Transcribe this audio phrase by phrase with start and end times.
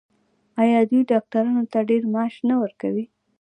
[0.61, 3.05] آیا دوی ډاکټرانو ته ډیر معاش نه ورکوي؟